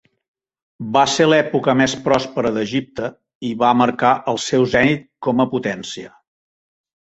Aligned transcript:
Va 0.95 1.03
ser 1.15 1.27
l'època 1.27 1.75
més 1.81 1.93
pròspera 2.07 2.53
d'Egipte 2.57 3.11
i 3.53 3.53
va 3.61 3.77
marcar 3.83 4.17
el 4.35 4.43
seu 4.49 4.69
zenit 4.75 5.07
com 5.29 5.49
a 5.49 5.51
potència. 5.57 6.15